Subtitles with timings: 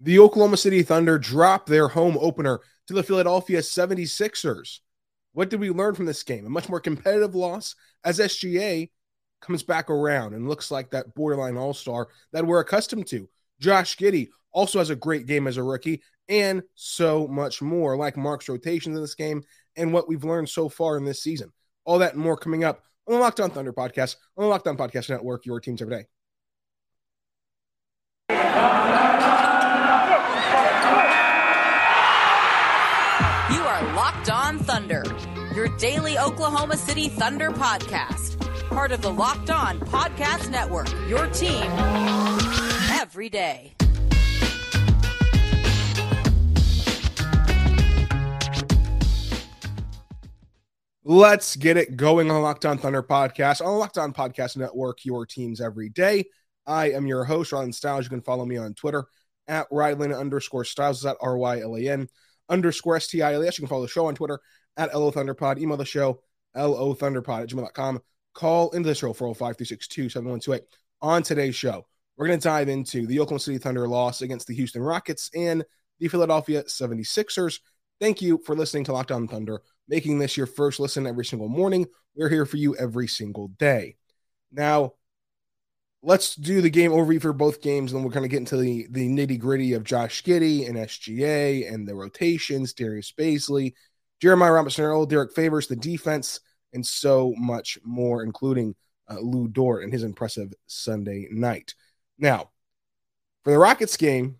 [0.00, 4.78] The Oklahoma City Thunder dropped their home opener to the Philadelphia 76ers.
[5.32, 6.46] What did we learn from this game?
[6.46, 7.74] A much more competitive loss
[8.04, 8.90] as SGA
[9.40, 13.28] comes back around and looks like that borderline all star that we're accustomed to.
[13.60, 18.16] Josh Giddey also has a great game as a rookie, and so much more, like
[18.16, 19.42] Mark's rotations in this game
[19.76, 21.52] and what we've learned so far in this season.
[21.84, 24.66] All that and more coming up on the Locked On Thunder podcast, on the Locked
[24.66, 26.06] On Podcast Network, your teams every
[28.28, 29.07] day.
[35.78, 38.36] Daily Oklahoma City Thunder podcast.
[38.68, 41.62] Part of the Locked On Podcast Network, your team
[42.90, 43.74] every day.
[51.04, 54.56] Let's get it going on the Locked On Thunder podcast, on the Locked On Podcast
[54.56, 56.24] Network, your teams every day.
[56.66, 58.04] I am your host, Rylan Stiles.
[58.04, 59.04] You can follow me on Twitter
[59.46, 60.98] at Rylan underscore Stiles.
[60.98, 62.08] Is at R Y L A N
[62.48, 63.58] underscore S T I L E S.
[63.58, 64.40] You can follow the show on Twitter
[64.76, 65.58] at LO Thunderpod.
[65.58, 66.20] Email the show,
[66.54, 68.00] LO Thunderpod at gmail.com.
[68.34, 70.62] Call into the show 405 362 7128.
[71.00, 74.54] On today's show, we're going to dive into the Oklahoma City Thunder loss against the
[74.54, 75.64] Houston Rockets and
[76.00, 77.60] the Philadelphia 76ers.
[78.00, 81.48] Thank you for listening to Locked On Thunder, making this your first listen every single
[81.48, 81.86] morning.
[82.16, 83.96] We're here for you every single day.
[84.52, 84.92] Now,
[86.02, 88.56] let's do the game overview for both games, and then we're going to get into
[88.56, 93.74] the, the nitty gritty of Josh Giddey and SGA and the rotations, Darius Bazley,
[94.20, 96.40] Jeremiah Robinson Earl, Derek Favors, the defense,
[96.72, 98.74] and so much more, including
[99.10, 101.74] uh, Lu Dort and his impressive Sunday night.
[102.18, 102.50] Now,
[103.44, 104.36] for the Rockets game,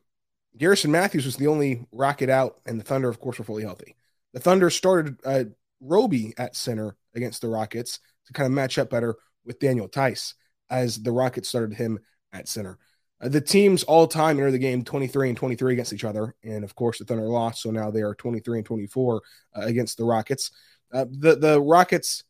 [0.57, 3.97] Garrison Matthews was the only Rocket out, and the Thunder, of course, were fully healthy.
[4.33, 5.45] The Thunder started uh,
[5.81, 10.35] Roby at center against the Rockets to kind of match up better with Daniel Theis
[10.71, 11.99] as the Rockets started him
[12.33, 12.79] at center.
[13.21, 16.35] Uh, the teams all time enter the game 23 and 23 against each other.
[16.45, 17.63] And of course, the Thunder lost.
[17.63, 19.23] So now they are 23 and 24
[19.57, 20.51] uh, against the Rockets.
[20.93, 22.25] Uh, the, the Rockets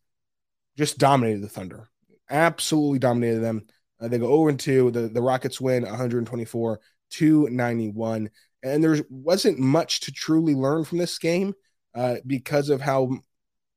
[0.77, 1.89] just dominated the Thunder,
[2.31, 3.67] absolutely dominated them.
[4.01, 4.91] Uh, they go over and 2.
[4.91, 8.31] The, the Rockets win 124 to 91.
[8.63, 11.55] And there wasn't much to truly learn from this game
[11.95, 13.11] uh, because of how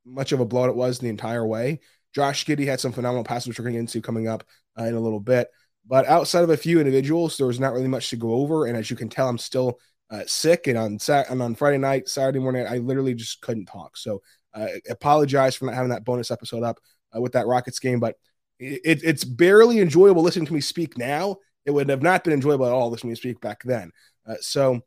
[0.06, 1.80] much of a blowout it was the entire way.
[2.14, 4.44] Josh Giddey had some phenomenal passes, which we're going to get into coming up
[4.78, 5.50] uh, in a little bit.
[5.88, 8.66] But outside of a few individuals, there was not really much to go over.
[8.66, 9.80] And as you can tell, I'm still
[10.10, 10.68] uh, sick.
[10.68, 13.98] And on Sat- and on Friday night, Saturday morning, I literally just couldn't talk.
[13.98, 14.22] So
[14.54, 16.80] uh, apologize for not having that bonus episode up
[17.16, 18.00] uh, with that Rockets game.
[18.00, 18.16] But
[18.60, 21.38] it, it's barely enjoyable listening to me speak now.
[21.66, 23.92] It would have not been enjoyable at all listening to me speak back then.
[24.28, 24.82] Uh, so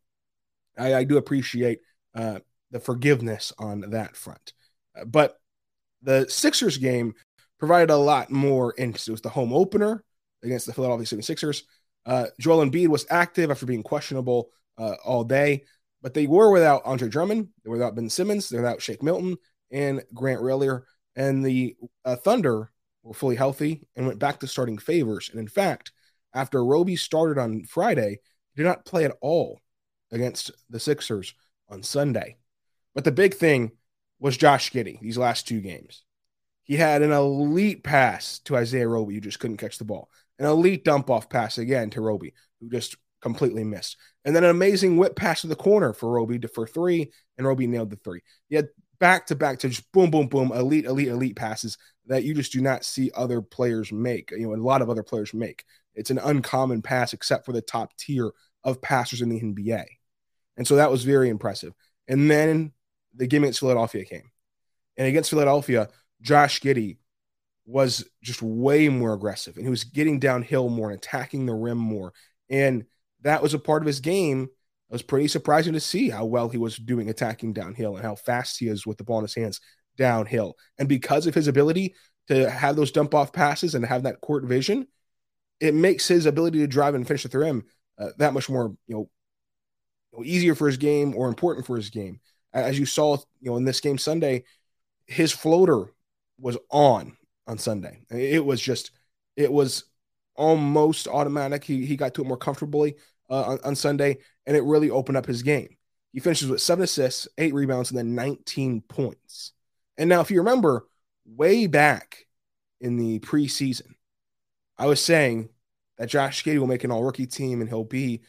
[0.79, 1.81] I, I, do appreciate
[2.15, 4.53] the forgiveness on that front.
[5.07, 5.37] But
[6.05, 7.15] the Sixers game
[7.59, 9.09] provided a lot more interest.
[9.09, 10.05] It was the home opener
[10.43, 11.63] against the Philadelphia 76ers.
[12.07, 15.65] Uh, Joel Embiid was active after being questionable uh, all day,
[16.03, 19.37] but they were without Andre Drummond, they were without Ben Simmons, they're without Shake Milton
[19.71, 22.71] and Grant Riller, and the uh, Thunder
[23.03, 25.31] were fully healthy and went back to starting favors.
[25.31, 25.93] And in fact,
[26.35, 28.19] after Roby started on Friday,
[28.55, 29.61] he did not play at all
[30.11, 31.35] against the Sixers
[31.69, 32.37] on Sunday.
[32.95, 33.73] But the big thing
[34.25, 36.03] was Josh Giddey these last two games.
[36.63, 40.09] He had an elite pass to Isaiah Roby, who just couldn't catch the ball.
[40.39, 43.99] An elite dump off pass again to Roby, who just completely missed.
[44.25, 47.47] And then an amazing whip pass to the corner for Roby to for three, and
[47.47, 48.23] Roby nailed the three.
[48.49, 48.69] He had
[48.99, 51.77] back to back to just boom, boom, boom, elite, elite, elite passes
[52.07, 54.31] that you just do not see other players make.
[54.31, 55.67] You know, a lot of other players make.
[55.95, 58.31] It's an uncommon pass, except for the top tier
[58.65, 59.85] of passers in the NBA.
[60.57, 61.75] And so that was very impressive.
[62.09, 62.73] And then
[63.17, 64.31] the game against Philadelphia came.
[64.97, 65.89] And against Philadelphia,
[66.21, 66.99] Josh Giddey
[67.67, 71.79] was just way more aggressive and he was getting downhill more and attacking the rim
[71.79, 72.13] more.
[72.51, 72.85] And
[73.23, 74.43] that was a part of his game.
[74.45, 78.17] It was pretty surprising to see how well he was doing attacking downhill and how
[78.17, 79.61] fast he is with the ball in his hands
[79.97, 80.57] downhill.
[80.79, 81.95] And because of his ability
[82.29, 84.87] to have those dump off passes and have that court vision,
[85.61, 87.65] it makes his ability to drive and finish at the rim
[87.99, 89.09] uh, that much more, you
[90.15, 92.21] know, easier for his game or important for his game.
[92.55, 94.45] As you saw, you know, in this game Sunday,
[95.07, 95.87] his floater
[96.41, 97.17] was on
[97.47, 98.01] on Sunday.
[98.11, 98.93] It was just,
[99.37, 99.85] it was
[100.37, 101.65] almost automatic.
[101.65, 102.97] He he got to it more comfortably.
[103.31, 105.77] uh, on, on Sunday, and it really opened up his game.
[106.13, 109.53] He finishes with seven assists, eight rebounds, and then 19 points.
[109.99, 110.87] And now, if you remember,
[111.25, 112.27] way back
[112.81, 113.95] in the preseason,
[114.79, 115.49] I was saying
[115.99, 118.23] that Josh Giddey will make an all rookie team and he'll be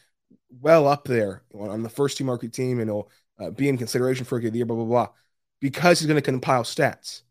[0.60, 4.24] well up there on the first team rookie team and he'll uh, be in consideration
[4.24, 5.08] for of the year, blah, blah, blah,
[5.60, 7.22] because he's going to compile stats.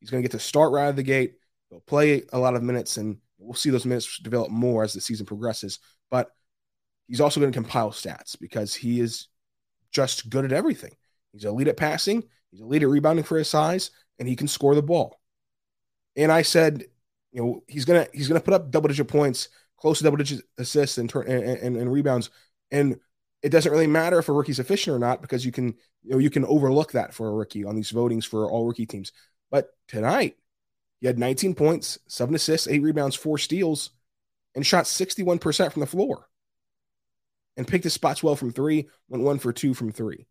[0.00, 1.34] He's going to get to start right out of the gate.
[1.68, 5.00] He'll play a lot of minutes and we'll see those minutes develop more as the
[5.00, 5.78] season progresses.
[6.10, 6.30] But
[7.06, 9.28] he's also going to compile stats because he is
[9.92, 10.92] just good at everything.
[11.32, 14.36] He's a lead at passing, he's a lead at rebounding for his size, and he
[14.36, 15.20] can score the ball.
[16.16, 16.84] And I said,
[17.32, 20.44] you know, he's gonna he's gonna put up double digit points, close to double digit
[20.58, 22.30] assists and, turn, and, and, and rebounds,
[22.70, 22.98] and
[23.42, 26.18] it doesn't really matter if a rookie's efficient or not because you can you know
[26.18, 29.12] you can overlook that for a rookie on these votings for all rookie teams.
[29.50, 30.36] But tonight,
[31.00, 33.90] he had 19 points, seven assists, eight rebounds, four steals,
[34.54, 36.26] and shot 61% from the floor.
[37.56, 40.26] And picked his spots well from three, went one for two from three.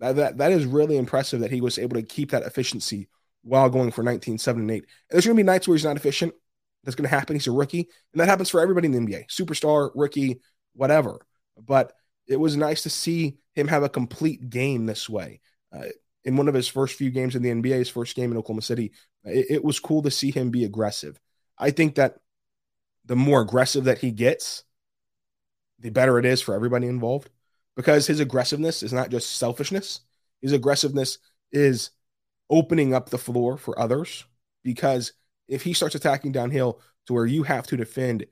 [0.00, 3.08] That, that, that is really impressive that he was able to keep that efficiency
[3.42, 4.76] while going for 19, 7, and 8.
[4.76, 6.34] And there's going to be nights where he's not efficient.
[6.82, 7.36] That's going to happen.
[7.36, 7.88] He's a rookie.
[8.12, 10.40] And that happens for everybody in the NBA superstar, rookie,
[10.74, 11.20] whatever.
[11.60, 11.92] But
[12.26, 15.40] it was nice to see him have a complete game this way.
[15.74, 15.86] Uh,
[16.24, 18.62] in one of his first few games in the NBA, his first game in Oklahoma
[18.62, 18.92] City,
[19.24, 21.20] it, it was cool to see him be aggressive.
[21.58, 22.16] I think that
[23.04, 24.64] the more aggressive that he gets,
[25.78, 27.30] the better it is for everybody involved
[27.76, 30.00] because his aggressiveness is not just selfishness.
[30.40, 31.18] His aggressiveness
[31.52, 31.90] is
[32.48, 34.24] opening up the floor for others
[34.62, 35.12] because
[35.48, 38.26] if he starts attacking downhill to where you have to defend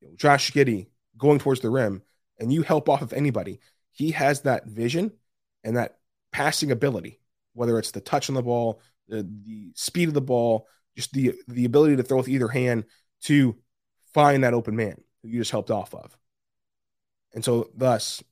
[0.00, 0.86] you know, Josh Giddey
[1.16, 2.02] going towards the rim
[2.42, 3.60] and you help off of anybody,
[3.92, 5.12] he has that vision
[5.64, 5.98] and that
[6.32, 7.20] passing ability,
[7.54, 10.66] whether it's the touch on the ball, the, the speed of the ball,
[10.96, 12.84] just the the ability to throw with either hand
[13.22, 13.56] to
[14.12, 16.16] find that open man who you just helped off of.
[17.34, 18.22] And so thus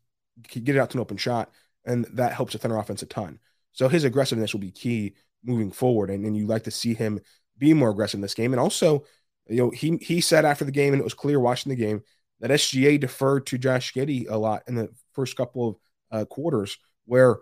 [0.42, 1.50] get it out to an open shot,
[1.84, 3.38] and that helps the Thunder offense a ton.
[3.72, 5.14] So his aggressiveness will be key
[5.44, 7.20] moving forward, and, and you like to see him
[7.56, 8.52] be more aggressive in this game.
[8.52, 9.04] And also,
[9.48, 12.02] you know, he he said after the game, and it was clear watching the game
[12.40, 15.76] that SGA deferred to Josh Giddey a lot in the first couple of
[16.10, 17.38] uh, quarters, where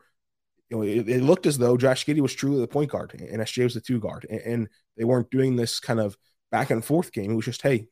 [0.69, 3.41] you know it, it, looked as though Josh Giddey was truly the point guard and
[3.41, 6.17] SGA was the two guard, and, and they weren't doing this kind of
[6.51, 7.31] back and forth game.
[7.31, 7.87] It was just, hey,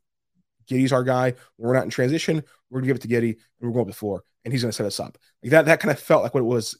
[0.68, 1.34] Giddey's our guy.
[1.58, 2.42] We're not in transition.
[2.70, 4.72] We're gonna give it to Giddey, and we're going up the floor, and he's gonna
[4.72, 5.16] set us up.
[5.42, 5.66] Like that.
[5.66, 6.76] That kind of felt like what it was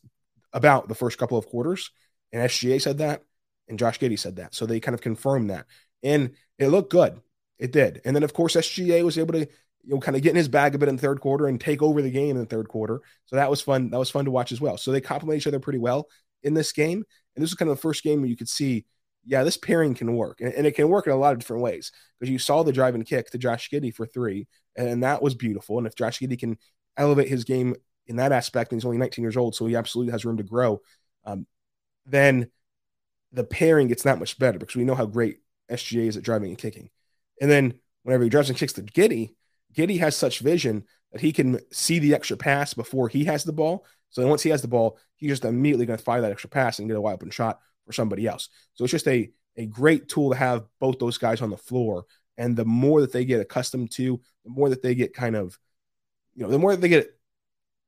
[0.52, 1.90] about the first couple of quarters.
[2.32, 3.22] And SGA said that,
[3.68, 4.54] and Josh Giddey said that.
[4.54, 5.66] So they kind of confirmed that,
[6.02, 7.20] and it looked good.
[7.58, 8.02] It did.
[8.04, 9.48] And then of course SGA was able to
[9.86, 11.60] you know kind of get in his bag a bit in the third quarter and
[11.60, 13.00] take over the game in the third quarter.
[13.26, 13.90] So that was fun.
[13.90, 14.76] That was fun to watch as well.
[14.76, 16.08] So they complement each other pretty well
[16.42, 17.04] in this game.
[17.34, 18.84] And this was kind of the first game where you could see
[19.26, 20.40] yeah, this pairing can work.
[20.40, 22.72] And, and, it can work in a lot of different ways because you saw the
[22.72, 24.46] drive and kick to Josh Giddey for three,
[24.76, 25.78] and that was beautiful.
[25.78, 26.56] And if Josh Giddey can
[26.96, 27.74] elevate his game
[28.06, 30.44] in that aspect, and he's only 19 years old, so he absolutely has room to
[30.44, 30.80] grow,
[31.24, 31.46] um,
[32.06, 32.50] then
[33.32, 35.40] the pairing gets that much better because we know how great
[35.70, 36.88] SGA is at driving and kicking.
[37.40, 37.74] And then
[38.04, 39.34] whenever he drives and kicks to Giddey,
[39.76, 43.52] Giddey has such vision that he can see the extra pass before he has the
[43.52, 43.84] ball.
[44.10, 46.78] So once he has the ball, he's just immediately going to fire that extra pass
[46.78, 48.48] and get a wide open shot for somebody else.
[48.74, 52.04] So it's just a a great tool to have both those guys on the floor.
[52.36, 55.58] And the more that they get accustomed to, the more that they get kind of,
[56.34, 57.18] you know, the more that they get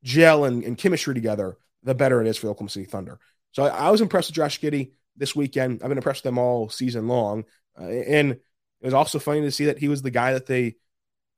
[0.03, 3.21] gel and, and chemistry together, the better it is for the Oklahoma City Thunder.
[3.53, 5.83] So I, I was impressed with Josh Giddey this weekend.
[5.83, 7.45] I've been impressed with them all season long.
[7.79, 8.41] Uh, and it
[8.81, 10.77] was also funny to see that he was the guy that they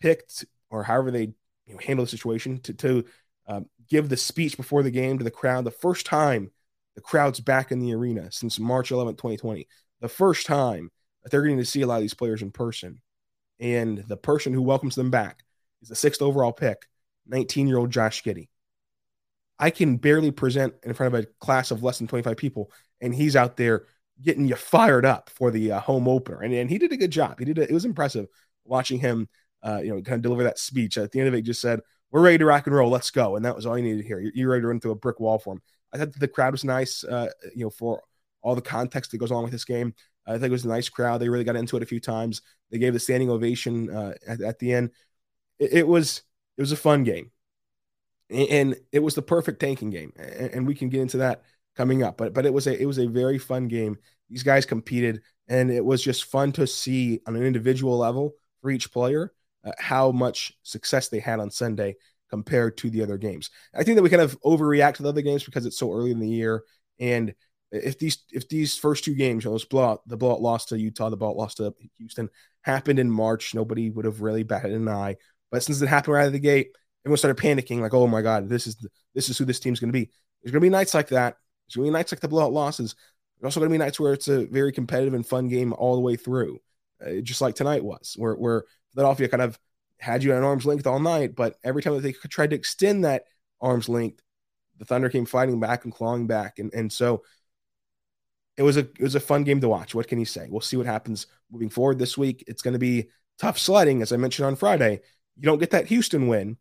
[0.00, 1.32] picked, or however they
[1.66, 3.04] you know, handle the situation, to, to
[3.46, 6.50] um, give the speech before the game to the crowd the first time
[6.94, 9.66] the crowd's back in the arena since March 11th, 2020.
[10.00, 10.90] The first time
[11.22, 13.00] that they're getting to see a lot of these players in person.
[13.58, 15.44] And the person who welcomes them back
[15.82, 16.86] is the sixth overall pick,
[17.26, 18.48] 19 year old Josh Giddey.
[19.58, 23.14] I can barely present in front of a class of less than 25 people, and
[23.14, 23.84] he's out there
[24.22, 26.40] getting you fired up for the uh, home opener.
[26.40, 27.38] And, and he did a good job.
[27.38, 28.26] He did a, it was impressive
[28.64, 29.28] watching him,
[29.62, 30.96] uh, you know, kind of deliver that speech.
[30.98, 32.90] At the end of it, he just said, "We're ready to rock and roll.
[32.90, 34.20] Let's go." And that was all you needed to hear.
[34.34, 35.62] You're ready to run through a brick wall for him.
[35.92, 38.02] I thought the crowd was nice, uh, you know, for
[38.42, 39.94] all the context that goes along with this game.
[40.26, 41.18] I think it was a nice crowd.
[41.18, 42.42] They really got into it a few times.
[42.70, 44.90] They gave the standing ovation uh, at, at, the end.
[45.58, 46.22] It, it, was
[46.56, 47.30] it was a fun game,
[48.28, 50.12] and, and it was the perfect tanking game.
[50.16, 51.42] And, and, we can get into that
[51.76, 52.16] coming up.
[52.16, 53.98] But but it was a it was a very fun game.
[54.28, 58.70] These guys competed, and it was just fun to see on an individual level for
[58.70, 59.32] each player
[59.64, 61.96] uh, how much success they had on Sunday
[62.30, 63.50] compared to the other games.
[63.74, 66.12] I think that we kind of overreact to the other games because it's so early
[66.12, 66.62] in the year.
[66.98, 67.34] And
[67.72, 71.10] if these if these first two games, you know, blowout, the blowout loss to Utah,
[71.10, 72.28] the blowout loss to Houston
[72.62, 75.16] happened in March, nobody would have really batted an eye.
[75.50, 76.70] But since it happened right out of the gate,
[77.04, 79.80] everyone started panicking, like, "Oh my god, this is the, this is who this team's
[79.80, 80.10] going to be."
[80.42, 81.36] There's going to be nights like that.
[81.66, 82.94] There's going to be nights like the blowout losses.
[83.38, 85.94] There's also going to be nights where it's a very competitive and fun game all
[85.94, 86.58] the way through,
[87.04, 89.58] uh, just like tonight was, where where Philadelphia kind of
[89.98, 93.04] had you at arm's length all night, but every time that they tried to extend
[93.04, 93.24] that
[93.60, 94.22] arm's length,
[94.78, 97.22] the Thunder came fighting back and clawing back, and and so
[98.56, 99.94] it was a it was a fun game to watch.
[99.94, 100.46] What can you say?
[100.48, 102.44] We'll see what happens moving forward this week.
[102.46, 105.00] It's going to be tough sledding, as I mentioned on Friday.
[105.36, 106.56] You don't get that Houston win,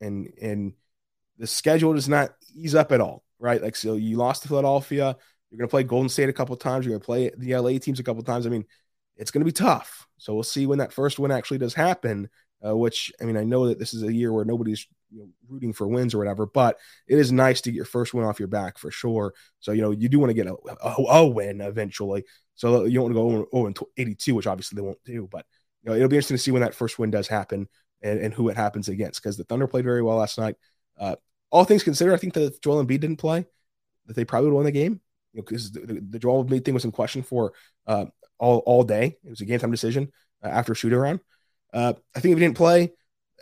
[0.00, 0.74] and and
[1.38, 3.62] the schedule does not ease up at all, right?
[3.62, 5.16] Like so, you lost to Philadelphia.
[5.50, 6.84] You're going to play Golden State a couple times.
[6.84, 8.46] You're going to play the LA teams a couple times.
[8.46, 8.64] I mean,
[9.16, 10.06] it's going to be tough.
[10.18, 12.28] So we'll see when that first win actually does happen.
[12.66, 15.28] Uh, which I mean, I know that this is a year where nobody's you know,
[15.46, 18.38] rooting for wins or whatever, but it is nice to get your first win off
[18.38, 19.34] your back for sure.
[19.60, 22.24] So you know you do want to get a, a, a win eventually.
[22.54, 25.28] So you don't want to go 0 and 82, which obviously they won't do.
[25.30, 25.44] But
[25.82, 27.68] you know it'll be interesting to see when that first win does happen
[28.02, 30.56] and, and who it happens against because the Thunder played very well last night.
[30.98, 31.16] Uh,
[31.50, 33.46] all things considered, I think that Joel Embiid didn't play,
[34.06, 35.00] that they probably would won the game
[35.34, 37.52] because you know, the, the, Joel Embiid thing was in question for
[37.86, 38.06] uh,
[38.38, 39.16] all all day.
[39.24, 40.12] It was a game time decision
[40.42, 41.20] uh, after shoot around.
[41.72, 42.92] Uh, I think if he didn't play,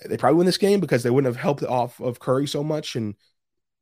[0.04, 2.96] they probably win this game because they wouldn't have helped off of Curry so much.
[2.96, 3.14] And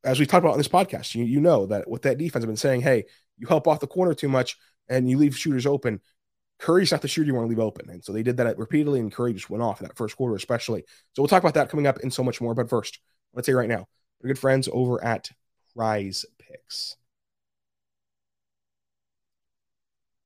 [0.05, 2.49] as we talked about on this podcast, you, you know that with that defense, I've
[2.49, 3.05] been saying, hey,
[3.39, 4.57] you help off the corner too much
[4.89, 6.01] and you leave shooters open.
[6.59, 7.91] Curry's not the shooter you want to leave open.
[7.91, 10.37] And so they did that repeatedly, and Curry just went off in that first quarter,
[10.37, 10.85] especially.
[11.13, 12.55] So we'll talk about that coming up and so much more.
[12.55, 13.01] But first,
[13.35, 13.89] let's say right now,
[14.21, 15.31] we're good friends over at
[15.75, 16.97] Prize Picks.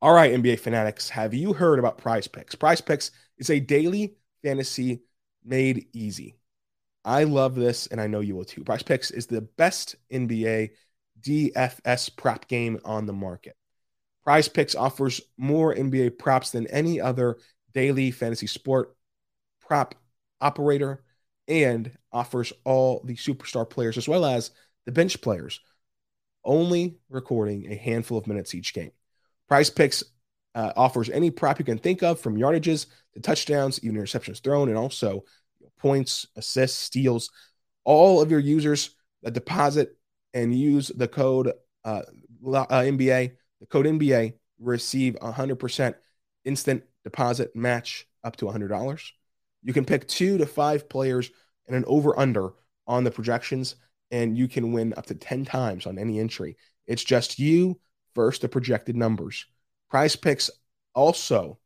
[0.06, 2.54] All right, NBA fanatics, have you heard about Prize Picks?
[2.54, 5.02] Prize Picks is a daily fantasy
[5.44, 6.36] made easy.
[7.04, 8.62] I love this, and I know you will too.
[8.62, 10.70] Prize Picks is the best NBA
[11.20, 13.56] DFS prop game on the market.
[14.22, 17.38] Prize Picks offers more NBA props than any other
[17.74, 18.94] daily fantasy sport
[19.60, 19.96] prop
[20.40, 21.02] operator
[21.48, 24.52] and offers all the superstar players as well as
[24.84, 25.58] the bench players,
[26.44, 28.92] only recording a handful of minutes each game.
[29.48, 30.02] Prize Picks
[30.54, 34.68] uh, offers any prop you can think of from yardages to touchdowns, even interceptions thrown,
[34.68, 35.24] and also
[35.78, 37.30] points, assists, steals.
[37.84, 38.90] All of your users
[39.22, 39.96] that deposit
[40.34, 41.52] and use the code
[41.84, 42.02] uh,
[42.44, 45.94] uh, NBA, the code NBA, receive 100%
[46.44, 49.12] instant deposit match up to $100.
[49.62, 51.30] You can pick two to five players
[51.66, 52.50] and an over under
[52.86, 53.76] on the projections,
[54.10, 56.56] and you can win up to 10 times on any entry.
[56.86, 57.78] It's just you
[58.16, 59.46] versus the projected numbers.
[59.88, 60.50] Prize Picks
[60.94, 61.58] also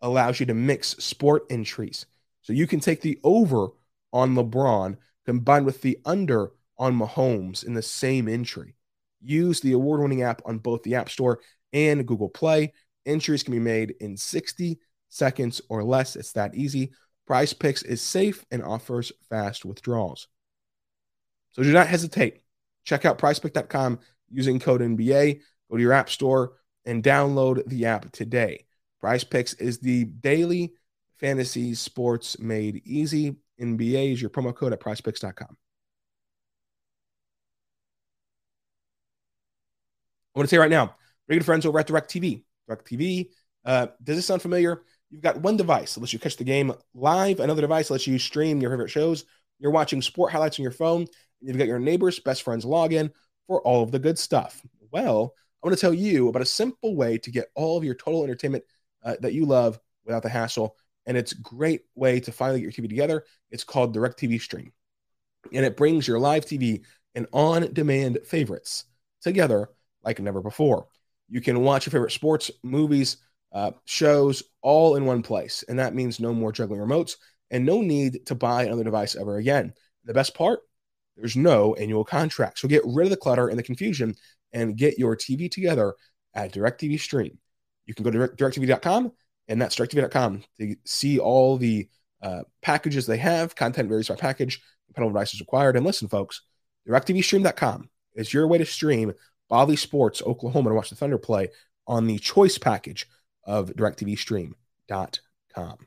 [0.00, 2.06] allows you to mix sport entries.
[2.40, 3.68] So you can take the over
[4.12, 4.96] on LeBron
[5.26, 8.74] combined with the under on Mahomes in the same entry.
[9.20, 11.40] Use the award winning app on both the App Store
[11.72, 12.72] and Google Play.
[13.04, 16.16] Entries can be made in 60 seconds or less.
[16.16, 16.92] It's that easy.
[17.26, 20.28] Prize Picks is safe and offers fast withdrawals.
[21.52, 22.42] So do not hesitate.
[22.84, 23.98] Check out prizepick.com
[24.30, 25.40] using code NBA.
[25.70, 26.54] Go to your App Store
[26.84, 28.66] and download the app today.
[29.00, 30.74] Prize Picks is the daily
[31.16, 33.36] fantasy sports made easy.
[33.60, 35.56] NBA is your promo code at prizepicks.com.
[40.34, 40.94] I want to say right now,
[41.28, 42.44] very good friends over at DirecTV.
[42.68, 43.30] DirecTV,
[43.64, 44.82] uh, does this sound familiar?
[45.10, 48.18] You've got one device that lets you catch the game live, another device lets you
[48.18, 49.24] stream your favorite shows.
[49.58, 51.06] You're watching sport highlights on your phone.
[51.40, 53.12] You've got your neighbor's best friend's login
[53.46, 54.60] for all of the good stuff.
[54.90, 55.34] Well,
[55.66, 58.22] I want to tell you about a simple way to get all of your total
[58.22, 58.62] entertainment
[59.04, 60.76] uh, that you love without the hassle.
[61.06, 63.24] And it's a great way to finally get your TV together.
[63.50, 64.72] It's called DirecTV Stream.
[65.52, 66.84] And it brings your live TV
[67.16, 68.84] and on demand favorites
[69.22, 69.70] together
[70.04, 70.86] like never before.
[71.28, 73.16] You can watch your favorite sports, movies,
[73.50, 75.64] uh, shows all in one place.
[75.68, 77.16] And that means no more juggling remotes
[77.50, 79.74] and no need to buy another device ever again.
[80.04, 80.60] The best part,
[81.16, 82.60] there's no annual contract.
[82.60, 84.14] So get rid of the clutter and the confusion
[84.52, 85.94] and get your TV together
[86.34, 87.38] at DirecTV Stream.
[87.86, 89.12] You can go to DirecTV.com
[89.48, 91.88] and that's directv.com to see all the
[92.22, 93.54] uh, packages they have.
[93.54, 95.76] Content varies by package, depending on devices required.
[95.76, 96.42] And listen, folks,
[96.88, 99.12] directvstream.com is your way to stream
[99.48, 101.48] Bally Sports Oklahoma to watch the Thunder play
[101.86, 103.06] on the choice package
[103.44, 105.78] of directvstream.com.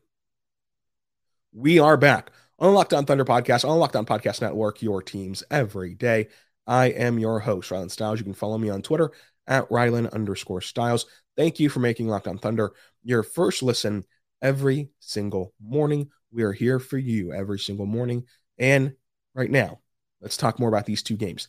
[1.52, 4.82] We are back on the Locked On Thunder podcast, on the Locked On Podcast Network,
[4.82, 6.28] your teams every day.
[6.68, 8.20] I am your host, Rylan Stiles.
[8.20, 9.12] You can follow me on Twitter
[9.48, 11.06] at Rylan underscore Stiles.
[11.36, 12.74] Thank you for making Locked On Thunder
[13.04, 14.06] your first listen
[14.42, 16.10] every single morning.
[16.32, 18.26] We are here for you every single morning.
[18.58, 18.94] And
[19.34, 19.80] right now,
[20.22, 21.48] let's talk more about these two games.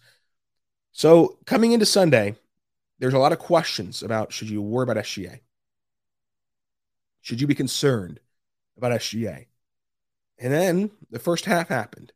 [0.93, 2.35] So, coming into Sunday,
[2.99, 5.41] there's a lot of questions about should you worry about SGA?
[7.21, 8.21] Should you be concerned
[8.77, 9.47] about SGA?
[10.39, 12.13] And then the first half happened.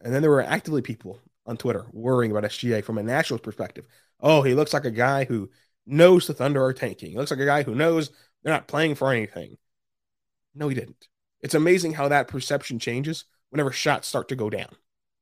[0.00, 3.86] And then there were actively people on Twitter worrying about SGA from a national perspective.
[4.20, 5.50] Oh, he looks like a guy who
[5.86, 7.10] knows the Thunder are tanking.
[7.10, 8.10] He looks like a guy who knows
[8.42, 9.56] they're not playing for anything.
[10.54, 11.08] No, he didn't.
[11.40, 14.70] It's amazing how that perception changes whenever shots start to go down,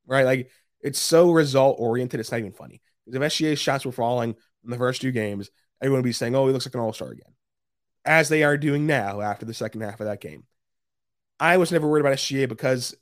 [0.05, 0.25] right?
[0.25, 0.49] Like
[0.79, 2.81] it's so result oriented, it's not even funny.
[3.05, 5.49] Because if SGA's shots were falling in the first two games,
[5.81, 7.33] everyone would be saying, oh, he looks like an all star again,
[8.05, 10.45] as they are doing now after the second half of that game.
[11.39, 12.95] I was never worried about SGA because,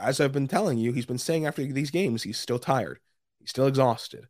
[0.00, 2.98] as I've been telling you, he's been saying after these games, he's still tired,
[3.38, 4.26] he's still exhausted.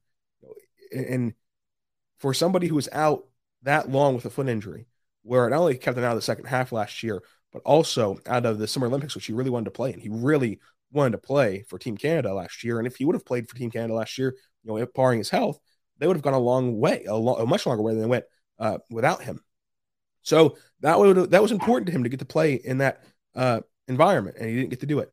[0.93, 1.35] And
[2.19, 3.27] for somebody who was out
[3.62, 4.87] that long with a foot injury,
[5.23, 7.23] where it not only kept him out of the second half last year,
[7.53, 10.00] but also out of the Summer Olympics, which he really wanted to play in.
[10.00, 10.61] He really
[10.93, 12.79] wanted to play for Team Canada last year.
[12.79, 14.35] And if he would have played for Team Canada last year,
[14.65, 15.59] you know, barring his health,
[15.99, 18.09] they would have gone a long way, a, lo- a much longer way than they
[18.09, 18.25] went
[18.59, 19.41] uh, without him.
[20.23, 23.03] So that would that was important to him to get to play in that
[23.35, 25.12] uh, environment, and he didn't get to do it.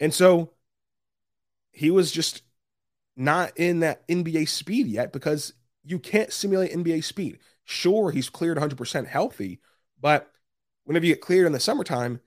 [0.00, 0.52] And so
[1.72, 2.42] he was just
[3.16, 7.38] not in that NBA speed yet because you can't simulate NBA speed.
[7.64, 9.60] Sure, he's cleared 100% healthy,
[10.00, 10.30] but
[10.84, 12.20] whenever you get cleared in the summertime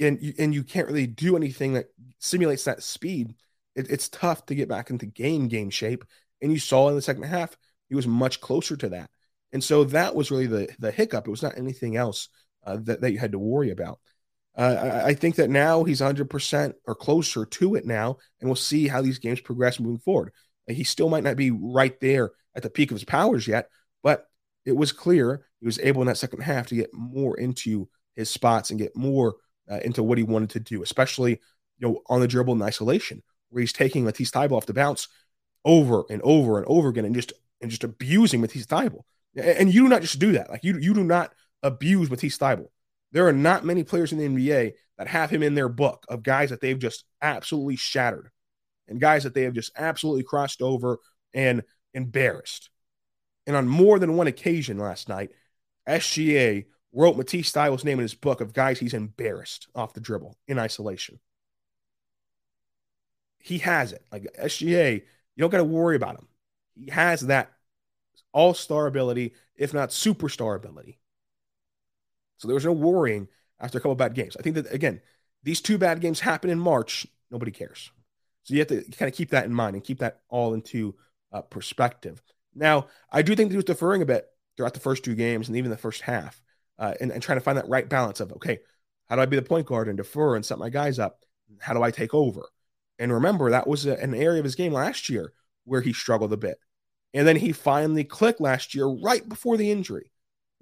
[0.00, 3.34] and you, and you can't really do anything that simulates that speed,
[3.74, 6.04] it, it's tough to get back into game game shape.
[6.40, 7.56] And you saw in the second half,
[7.88, 9.10] he was much closer to that.
[9.52, 11.26] And so that was really the the hiccup.
[11.26, 12.28] It was not anything else
[12.64, 14.00] uh, that, that you had to worry about.
[14.56, 18.86] Uh, I, think that now he's 100% or closer to it now, and we'll see
[18.86, 20.30] how these games progress moving forward.
[20.68, 23.68] He still might not be right there at the peak of his powers yet,
[24.02, 24.26] but
[24.64, 28.30] it was clear he was able in that second half to get more into his
[28.30, 29.36] spots and get more
[29.70, 31.32] uh, into what he wanted to do, especially
[31.78, 35.08] you know on the dribble in isolation, where he's taking Matisse Thybulle off the bounce
[35.64, 39.04] over and over and over again, and just and just abusing Matisse Thybulle.
[39.36, 40.50] And you do not just do that.
[40.50, 41.32] Like you you do not
[41.62, 42.68] abuse Matisse Thybulle.
[43.12, 46.22] There are not many players in the NBA that have him in their book of
[46.22, 48.30] guys that they've just absolutely shattered
[48.88, 50.98] and guys that they have just absolutely crossed over
[51.34, 51.62] and
[51.94, 52.70] embarrassed.
[53.46, 55.30] And on more than one occasion last night,
[55.88, 60.36] SGA wrote Matisse Thybulle's name in his book of guys he's embarrassed off the dribble
[60.46, 61.18] in isolation.
[63.38, 64.04] He has it.
[64.12, 66.28] Like SGA, you don't got to worry about him.
[66.74, 67.50] He has that
[68.32, 70.98] all star ability, if not superstar ability.
[72.42, 73.28] So there was no worrying
[73.60, 74.36] after a couple bad games.
[74.36, 75.00] I think that, again,
[75.44, 77.06] these two bad games happen in March.
[77.30, 77.92] Nobody cares.
[78.42, 80.96] So you have to kind of keep that in mind and keep that all into
[81.32, 82.20] uh, perspective.
[82.52, 84.26] Now, I do think he was deferring a bit
[84.56, 86.42] throughout the first two games and even the first half,
[86.80, 88.58] uh, and, and trying to find that right balance of okay,
[89.08, 91.20] how do I be the point guard and defer and set my guys up?
[91.60, 92.48] How do I take over?
[92.98, 95.32] And remember, that was a, an area of his game last year
[95.64, 96.58] where he struggled a bit.
[97.14, 100.10] And then he finally clicked last year right before the injury.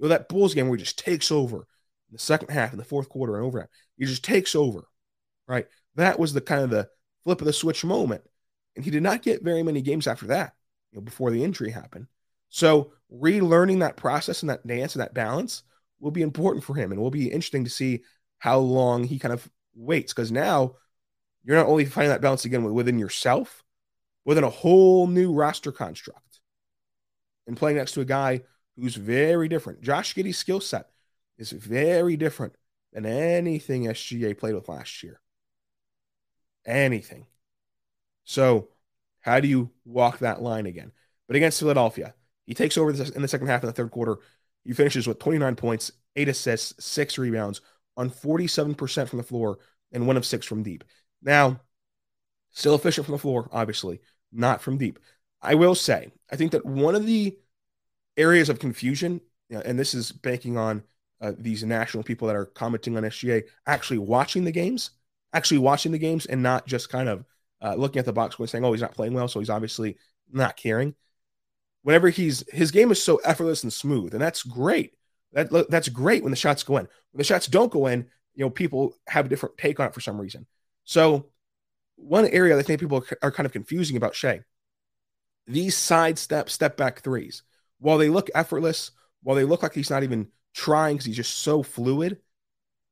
[0.01, 2.85] Know, that Bulls game where he just takes over in the second half, in the
[2.85, 3.69] fourth quarter, and over.
[3.97, 4.89] He just takes over,
[5.47, 5.67] right?
[5.97, 6.89] That was the kind of the
[7.25, 8.23] flip of the switch moment.
[8.77, 10.55] And he did not get very many games after that,
[10.91, 12.07] you know, before the injury happened.
[12.49, 15.63] So relearning that process and that dance and that balance
[16.01, 16.93] will be important for him.
[16.93, 18.03] And will be interesting to see
[18.39, 20.15] how long he kind of waits.
[20.15, 20.77] Because now
[21.45, 23.63] you're not only finding that balance again within yourself,
[24.25, 26.41] within a whole new roster construct.
[27.47, 28.43] And playing next to a guy
[28.81, 29.83] who's very different.
[29.83, 30.89] Josh Giddey's skill set
[31.39, 32.55] is very different
[32.93, 35.21] than anything SGA played with last year
[36.65, 37.27] anything.
[38.25, 38.69] So,
[39.21, 40.93] how do you walk that line again?
[41.27, 42.15] But against Philadelphia,
[42.47, 44.19] he takes over in the second half of the third quarter.
[44.65, 47.61] He finishes with 29 points, eight assists, six rebounds
[47.97, 49.59] on 47% from the floor
[49.93, 50.85] and one of six from deep.
[51.23, 51.61] Now,
[52.51, 54.01] still efficient from the floor, obviously,
[54.33, 54.99] not from deep.
[55.43, 57.37] I will say, I think that one of the
[58.17, 59.21] areas of confusion,
[59.51, 60.83] and this is banking on
[61.21, 64.91] uh, these national people that are commenting on SGA actually watching the games,
[65.33, 67.25] actually watching the games and not just kind of
[67.63, 69.51] uh, looking at the box score and saying, "Oh, he's not playing well," so he's
[69.51, 69.97] obviously
[70.33, 70.95] not caring.
[71.83, 74.95] Whenever he's his game is so effortless and smooth, and that's great.
[75.33, 76.89] That that's great when the shots go in.
[77.13, 79.95] When the shots don't go in, you know, people have a different take on it
[79.95, 80.47] for some reason.
[80.85, 81.27] So,
[81.97, 84.41] one area that I think people are kind of confusing about Shai,
[85.47, 87.43] these sidestep, step back threes,
[87.81, 91.39] while they look effortless, while they look like he's not even trying because he's just
[91.39, 92.19] so fluid,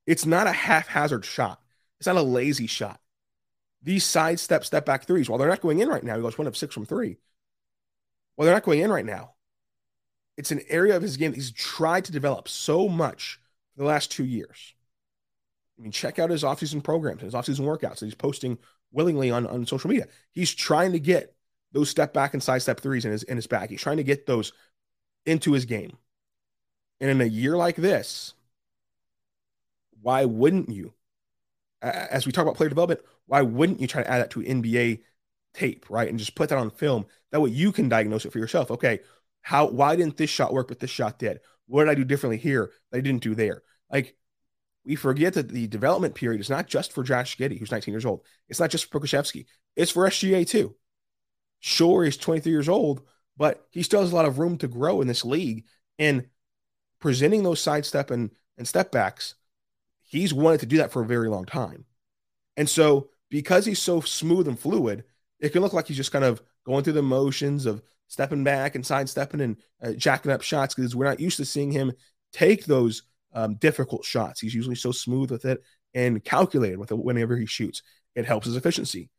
[0.06, 1.60] it's not a haphazard shot.
[1.98, 3.00] It's not a lazy shot.
[3.82, 6.46] These sidestep, step back threes, while they're not going in right now, he goes one
[6.46, 7.18] of six from three.
[8.34, 9.34] While they're not going in right now,
[10.36, 13.40] it's an area of his game that he's tried to develop so much
[13.74, 14.74] for the last two years.
[15.78, 18.58] I mean, check out his offseason programs, his offseason workouts that he's posting
[18.92, 20.06] willingly on, on social media.
[20.32, 21.34] He's trying to get
[21.72, 23.70] those step back and side step threes in his in his bag.
[23.70, 24.52] He's trying to get those
[25.26, 25.96] into his game.
[27.00, 28.34] And in a year like this,
[30.00, 30.94] why wouldn't you
[31.82, 35.00] as we talk about player development, why wouldn't you try to add that to NBA
[35.54, 36.08] tape, right?
[36.08, 37.06] And just put that on film.
[37.30, 38.70] That way you can diagnose it for yourself.
[38.70, 39.00] Okay,
[39.42, 41.40] how why didn't this shot work, but this shot did?
[41.66, 43.62] What did I do differently here that I didn't do there?
[43.90, 44.16] Like
[44.84, 48.06] we forget that the development period is not just for Josh Giddey, who's 19 years
[48.06, 48.24] old.
[48.48, 49.46] It's not just for Pokusevski.
[49.76, 50.74] It's for SGA too.
[51.60, 53.02] Sure, he's 23 years old,
[53.38, 55.64] but he still has a lot of room to grow in this league.
[55.98, 56.26] And
[57.00, 59.36] presenting those sidestep and, and step backs,
[60.04, 61.86] he's wanted to do that for a very long time.
[62.56, 65.04] And so, because he's so smooth and fluid,
[65.38, 68.74] it can look like he's just kind of going through the motions of stepping back
[68.74, 71.92] and sidestepping and uh, jacking up shots because we're not used to seeing him
[72.32, 74.40] take those um, difficult shots.
[74.40, 75.62] He's usually so smooth with it
[75.94, 77.82] and calculated with it whenever he shoots.
[78.14, 79.10] It helps his efficiency.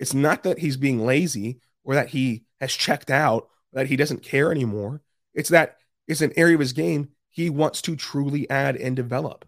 [0.00, 4.22] It's not that he's being lazy or that he has checked out, that he doesn't
[4.22, 5.02] care anymore.
[5.34, 9.44] It's that it's an area of his game he wants to truly add and develop.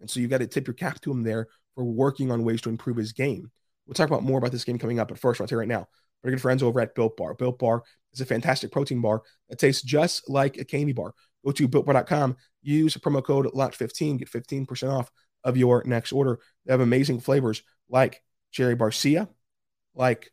[0.00, 2.60] And so you've got to tip your cap to him there for working on ways
[2.62, 3.50] to improve his game.
[3.86, 5.68] We'll talk about more about this game coming up, but first, I'll tell you right
[5.68, 5.88] now,
[6.22, 7.34] our good friends over at Built Bar.
[7.34, 11.14] Built Bar is a fantastic protein bar that tastes just like a candy bar.
[11.44, 15.10] Go to builtbar.com, use promo code LOCKED15, get 15% off
[15.42, 16.38] of your next order.
[16.66, 19.28] They have amazing flavors like cherry barcia,
[19.94, 20.30] like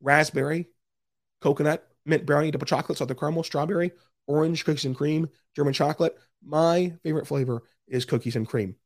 [0.00, 0.68] raspberry,
[1.40, 3.92] coconut, mint brownie, double chocolate, salted caramel, strawberry,
[4.26, 6.16] orange, cookies and cream, German chocolate.
[6.44, 8.76] My favorite flavor is cookies and cream.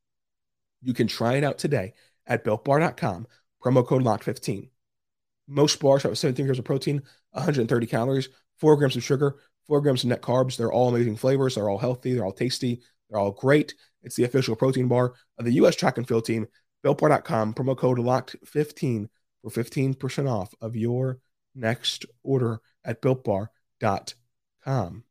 [0.81, 1.95] You can try it out today
[2.27, 3.27] at builtbar.com,
[3.63, 4.71] promo code LOCKED15.
[5.49, 9.37] Most bars have 17 grams of protein, 130 calories, 4 grams of sugar,
[9.67, 10.57] 4 grams of net carbs.
[10.57, 11.55] They're all amazing flavors.
[11.55, 12.15] They're all healthy.
[12.15, 12.83] They're all tasty.
[13.11, 13.75] They're all great.
[14.03, 15.77] It's the official protein bar of the U.S.
[15.77, 16.47] track and field team.
[16.85, 19.09] BuiltBar.com, promo code LOCKED15
[19.43, 21.19] for 15% off of your
[21.55, 25.05] next order at BuiltBar.com.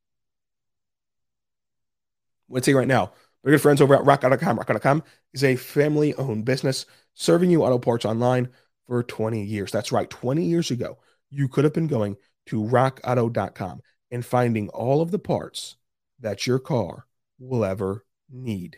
[2.50, 4.60] Let's say right now, my good friends over at RockAuto.com.
[4.60, 8.50] RockAuto.com is a family owned business serving you auto parts online
[8.88, 9.72] for 20 years.
[9.72, 10.10] That's right.
[10.10, 10.98] 20 years ago,
[11.30, 15.78] you could have been going to rockauto.com and finding all of the parts
[16.20, 17.08] that your car
[17.40, 18.78] will ever need.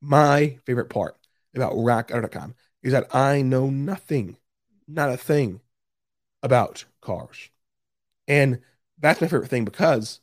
[0.00, 1.16] My favorite part
[1.54, 4.36] about rockauto.com is that I know nothing,
[4.86, 5.60] not a thing
[6.42, 7.50] about cars.
[8.26, 8.60] And
[8.98, 10.20] that's my favorite thing because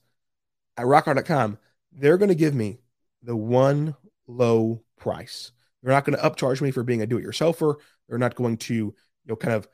[0.77, 1.57] at rockauto.com,
[1.91, 2.79] they're going to give me
[3.23, 3.95] the one
[4.27, 5.51] low price.
[5.81, 7.75] They're not going to upcharge me for being a do-it-yourselfer.
[8.07, 9.67] They're not going to, you know, kind of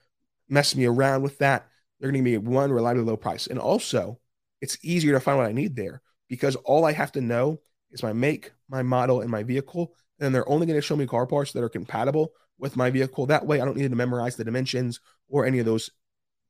[0.49, 1.67] mess me around with that.
[1.99, 3.47] They're going to give me one reliably low price.
[3.47, 4.19] And also,
[4.62, 7.60] it's easier to find what I need there because all I have to know
[7.91, 9.93] is my make, my model, and my vehicle.
[10.19, 13.25] And they're only going to show me car parts that are compatible with my vehicle.
[13.25, 15.89] That way, I don't need to memorize the dimensions or any of those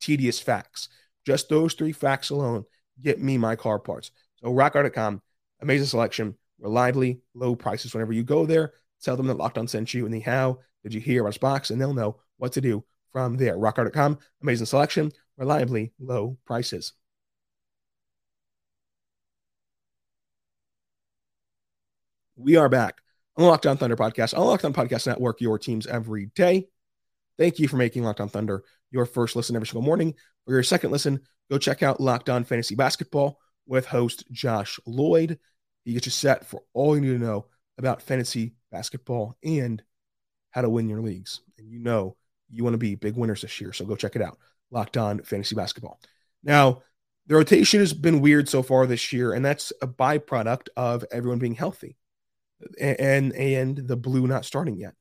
[0.02, 0.90] tedious facts.
[1.26, 2.66] Just those three facts alone
[3.02, 4.12] get me my car parts.
[4.38, 5.22] So, rockauto.com,
[5.62, 7.94] amazing selection, reliably low prices.
[7.94, 10.94] Whenever you go there, tell them that Locked On sent you and the how did
[10.94, 13.58] you hear about box, and they'll know what to do from there.
[13.58, 16.94] Rockauto.com, amazing selection, reliably low prices.
[22.36, 23.02] We are back
[23.38, 26.68] on the Locked On Thunder podcast, on Locked On Podcast Network, your teams every day.
[27.42, 30.14] Thank you for making Locked On Thunder your first listen every single morning.
[30.46, 35.40] For your second listen, go check out Locked On Fantasy Basketball with host Josh Lloyd.
[35.84, 37.48] He gets you set for all you need to know
[37.80, 39.82] about fantasy basketball and
[40.52, 41.42] how to win your leagues.
[41.58, 42.16] And you know
[42.52, 43.74] you want to be big winners this year.
[43.74, 44.38] So go check it out.
[44.70, 46.00] Locked on fantasy basketball.
[46.44, 46.84] Now,
[47.26, 51.40] the rotation has been weird so far this year, and that's a byproduct of everyone
[51.40, 51.98] being healthy
[52.80, 54.94] and and the blue not starting yet.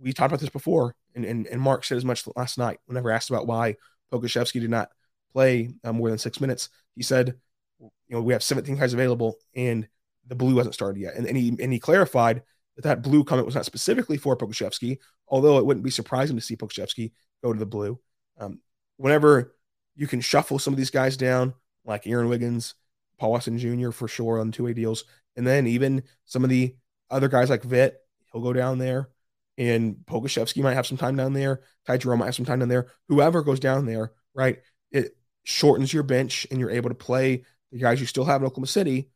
[0.00, 3.10] We talked about this before, and, and, and Mark said as much last night whenever
[3.10, 3.76] asked about why
[4.12, 4.90] Pokusevski did not
[5.32, 6.68] play uh, more than six minutes.
[6.94, 7.34] He said,
[7.80, 9.88] you know, we have 17 guys available, and
[10.26, 11.14] the blue hasn't started yet.
[11.14, 12.42] And, and he and he clarified
[12.76, 14.98] that that blue comment was not specifically for Pokusevski,
[15.28, 17.98] although it wouldn't be surprising to see Pokusevski go to the blue.
[18.38, 18.60] Um,
[18.96, 19.54] whenever
[19.96, 22.74] you can shuffle some of these guys down, like Aaron Wiggins,
[23.18, 23.90] Paul Watson Jr.
[23.90, 25.04] for sure on two-way deals,
[25.36, 26.74] and then even some of the
[27.10, 27.96] other guys like Vit,
[28.32, 29.08] he'll go down there,
[29.56, 31.62] and Pokusevski might have some time down there.
[31.86, 32.88] Ty Jerome might have some time down there.
[33.08, 34.58] Whoever goes down there, right?
[34.90, 38.46] It shortens your bench, and you're able to play the guys you still have in
[38.46, 39.10] Oklahoma City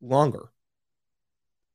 [0.00, 0.50] longer.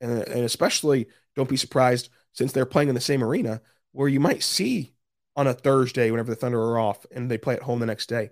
[0.01, 4.19] And, and especially don't be surprised since they're playing in the same arena where you
[4.19, 4.93] might see
[5.35, 8.07] on a Thursday whenever the Thunder are off and they play at home the next
[8.07, 8.29] day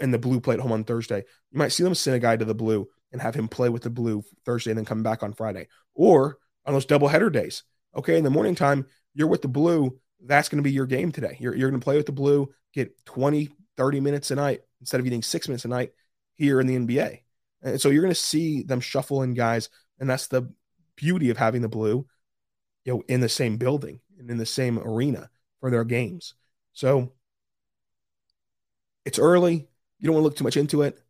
[0.00, 1.24] and the blue play at home on Thursday.
[1.50, 3.82] You might see them send a guy to the blue and have him play with
[3.82, 5.68] the blue Thursday and then come back on Friday.
[5.94, 7.62] Or on those double header days.
[7.96, 9.98] Okay, in the morning time, you're with the blue.
[10.20, 11.36] That's going to be your game today.
[11.40, 15.00] You're, you're going to play with the blue, get 20, 30 minutes a night instead
[15.00, 15.92] of getting six minutes a night
[16.34, 17.22] here in the NBA.
[17.62, 19.68] And so you're going to see them shuffle in guys.
[19.98, 20.52] And that's the
[20.96, 22.06] beauty of having the blue
[22.84, 25.30] you know, in the same building and in the same arena
[25.60, 26.34] for their games.
[26.72, 27.12] So
[29.04, 29.68] it's early.
[29.98, 31.00] You don't want to look too much into it,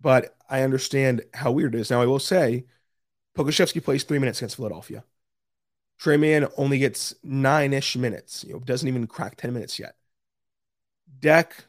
[0.00, 1.90] but I understand how weird it is.
[1.90, 2.64] Now, I will say
[3.36, 5.04] Pokusevski plays three minutes against Philadelphia.
[5.98, 9.96] Tre Mann only gets nine ish minutes, you know, doesn't even crack 10 minutes yet.
[11.20, 11.64] Deck,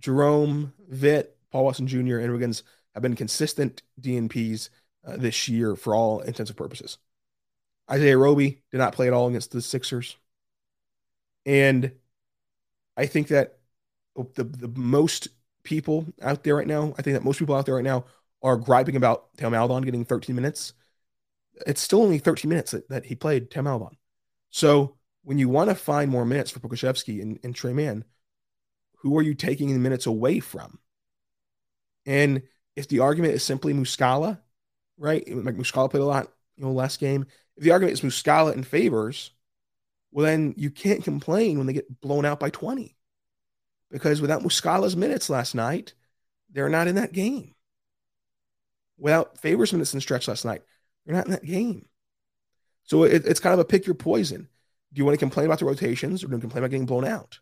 [0.00, 2.62] Jerome, Vit, Paul Watson Jr., and Wiggins
[2.94, 4.70] have been consistent DNPs
[5.06, 6.98] uh, this year for all intensive purposes.
[7.90, 10.16] Isaiah Roby did not play at all against the Sixers.
[11.44, 11.92] And
[12.96, 13.58] I think that
[14.34, 15.28] the, the most
[15.62, 18.04] people out there right now, I think that most people out there right now
[18.42, 20.72] are griping about Theo Maledon getting 13 minutes.
[21.66, 23.96] It's still only 13 minutes that, that he played Theo Maledon.
[24.50, 28.04] So when you want to find more minutes for Pokusevski and, and Tre Mann,
[28.98, 30.78] who are you taking the minutes away from?
[32.04, 32.42] And
[32.76, 34.40] if the argument is simply Muscala,
[34.98, 35.24] right?
[35.28, 37.26] Like Muscala played a lot, you know, last game.
[37.56, 39.30] If the argument is Muscala and Favors,
[40.12, 42.96] well, then you can't complain when they get blown out by 20.
[43.90, 45.94] Because without Muscala's minutes last night,
[46.50, 47.54] they're not in that game.
[48.98, 50.62] Without Favors minutes in the stretch last night,
[51.06, 51.86] they're not in that game.
[52.84, 54.48] So it, it's kind of a pick your poison.
[54.92, 57.04] Do you want to complain about the rotations or do you complain about getting blown
[57.04, 57.38] out?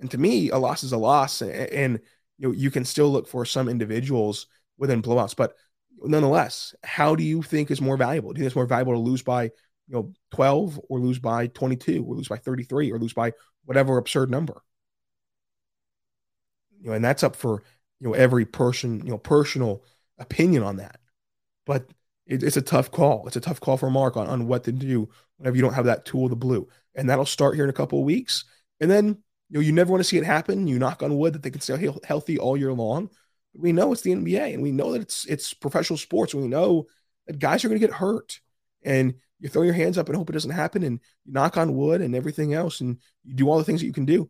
[0.00, 1.40] And to me, a loss is a loss.
[1.42, 2.00] And, and
[2.38, 4.46] you know, you can still look for some individuals
[4.78, 5.36] within blowouts.
[5.36, 5.54] But
[6.02, 8.32] nonetheless, how do you think is more valuable?
[8.32, 9.50] Do you think it's more valuable to lose by, you
[9.94, 13.32] know, 12 or lose by 22 or lose by 33 or lose by
[13.64, 14.62] whatever absurd number?
[16.80, 17.62] You know, and that's up for,
[18.00, 19.84] you know, every person, you know, personal
[20.18, 20.98] opinion on that.
[21.64, 21.88] But
[22.26, 23.26] it, it's a tough call.
[23.26, 25.86] It's a tough call for Mark on, on what to do whenever you don't have
[25.86, 26.68] that tool the blue.
[26.94, 28.44] And that'll start here in a couple of weeks.
[28.80, 29.06] And then,
[29.48, 30.66] you know, you never want to see it happen.
[30.66, 33.10] You knock on wood that they can stay healthy all year long
[33.54, 36.34] we know it's the NBA and we know that it's it's professional sports.
[36.34, 36.86] We know
[37.26, 38.40] that guys are going to get hurt.
[38.84, 41.74] And you throw your hands up and hope it doesn't happen and you knock on
[41.74, 44.28] wood and everything else and you do all the things that you can do.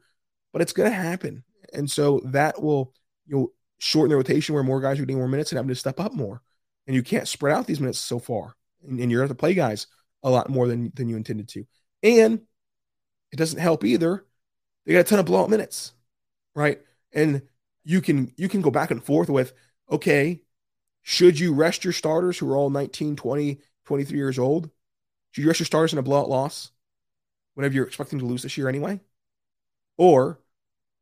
[0.53, 1.45] But it's going to happen.
[1.73, 2.93] And so that will
[3.27, 5.75] you know shorten the rotation where more guys are getting more minutes and having to
[5.75, 6.43] step up more.
[6.87, 8.57] And you can't spread out these minutes so far.
[8.87, 9.87] And, and you're going to play guys
[10.23, 11.65] a lot more than, than you intended to.
[12.03, 12.41] And
[13.33, 14.25] it doesn't help either.
[14.85, 15.93] They got a ton of blowout minutes,
[16.55, 16.81] right?
[17.13, 17.43] And
[17.85, 19.53] you can you can go back and forth with
[19.91, 20.41] okay
[21.03, 24.71] should you rest your starters who are all 19 20 23 years old
[25.31, 26.71] should you rest your starters in a blowout loss
[27.55, 29.01] whenever you're expecting to lose this year anyway
[29.97, 30.41] or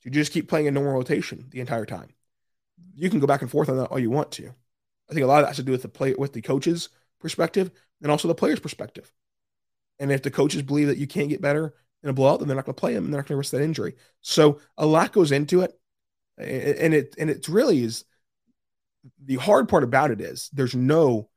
[0.00, 2.08] should you just keep playing a normal rotation the entire time
[2.94, 4.54] you can go back and forth on that all you want to
[5.10, 6.88] i think a lot of that has to do with the play with the coaches
[7.20, 7.70] perspective
[8.02, 9.12] and also the players perspective.
[9.98, 12.56] And if the coaches believe that you can't get better in a blowout then they're
[12.56, 13.96] not going to play him and they're not going to risk that injury.
[14.22, 15.78] So a lot goes into it.
[16.38, 18.04] And it and it really is
[19.22, 21.28] the hard part about it is there's no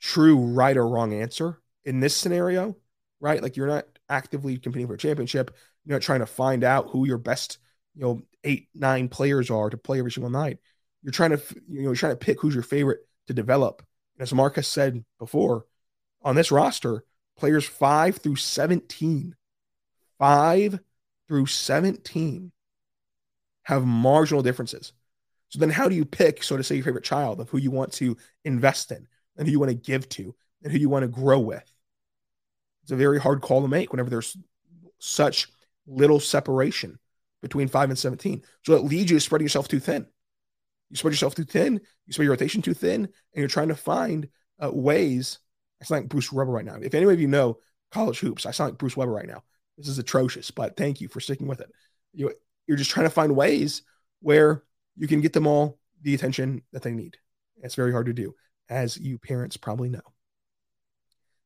[0.00, 2.76] true right or wrong answer in this scenario
[3.20, 3.42] right?
[3.42, 5.54] Like you're not actively competing for a championship.
[5.84, 7.58] You're not trying to find out who your best
[7.94, 10.58] you know eight nine players are to play every single night.
[11.02, 13.82] You're trying to you know you're trying to pick who's your favorite to develop
[14.18, 15.64] as marcus said before
[16.22, 17.04] on this roster
[17.38, 19.34] players 5 through 17
[20.18, 20.80] 5
[21.26, 22.52] through 17
[23.62, 24.92] have marginal differences.
[25.48, 27.70] So then how do you pick, so to say, your favorite child of who you
[27.70, 31.04] want to invest in and who you want to give to and who you want
[31.04, 31.64] to grow with?
[32.82, 34.36] It's a very hard call to make whenever there's
[34.98, 35.48] such
[35.86, 36.98] little separation
[37.42, 38.42] between five and 17.
[38.66, 40.06] So it leads you to spreading yourself too thin.
[40.90, 43.76] You spread yourself too thin, you spread your rotation too thin, and you're trying to
[43.76, 44.28] find
[44.62, 45.38] uh, ways.
[45.80, 46.76] I sound like Bruce Weber right now.
[46.80, 47.58] If any of you know
[47.92, 49.42] college hoops, I sound like Bruce Weber right now.
[49.78, 51.70] This is atrocious, but thank you for sticking with it.
[52.12, 52.32] You
[52.66, 53.82] you're just trying to find ways
[54.20, 54.64] where
[54.96, 57.16] you can get them all the attention that they need.
[57.62, 58.34] It's very hard to do,
[58.68, 60.00] as you parents probably know.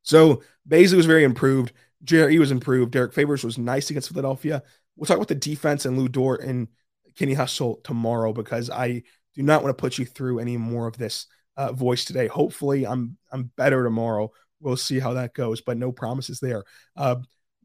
[0.01, 1.73] So Bazley was very improved.
[2.03, 2.91] Jerry was improved.
[2.91, 4.61] Derek Favors was nice against Philadelphia.
[4.95, 6.67] We'll talk about the defense and Lu Dort and
[7.15, 9.03] Kenny Hustle tomorrow because I
[9.35, 12.27] do not want to put you through any more of this uh, voice today.
[12.27, 14.31] Hopefully, I'm I'm better tomorrow.
[14.59, 16.63] We'll see how that goes, but no promises there.
[16.95, 17.17] Uh,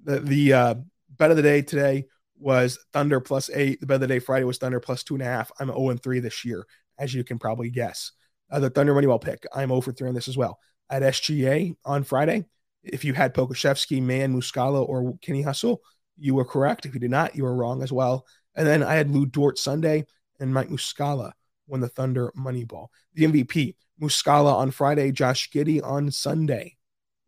[0.04, 0.74] the the uh,
[1.16, 2.06] bet of the day today
[2.38, 3.80] was Thunder plus eight.
[3.80, 5.50] The bet of the day Friday was Thunder plus two and a half.
[5.61, 6.66] I'm 0 and 3 this year,
[6.98, 8.12] as you can probably guess.
[8.50, 10.59] Uh, the Thunder Moneyball pick, I'm 0 for 3 on this as well.
[10.88, 12.46] At SGA on Friday,
[12.83, 15.83] if you had Pokusevski, Mann, Muscala, or Kenny Hustle,
[16.16, 16.87] you were correct.
[16.87, 18.26] If you did not, you were wrong as well.
[18.54, 20.06] And then I had Lu Dort Sunday
[20.40, 21.33] and Mike Muscala
[21.70, 22.88] won the Thunder Moneyball.
[23.14, 26.76] The MVP, Muscala on Friday, Josh Giddey on Sunday.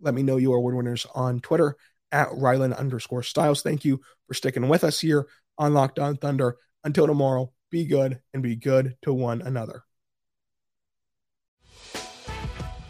[0.00, 1.76] Let me know your award winners on Twitter
[2.11, 3.62] at Rylan underscore Stiles.
[3.62, 5.26] Thank you for sticking with us here
[5.59, 6.57] on Locked On Thunder.
[6.85, 9.85] Until tomorrow, be good and be good to one another.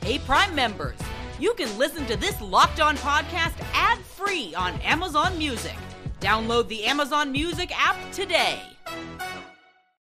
[0.02, 0.98] Hey, Prime members,
[1.38, 5.76] you can listen to this Locked On podcast ad free on Amazon Music.
[6.20, 8.60] Download the Amazon Music app today.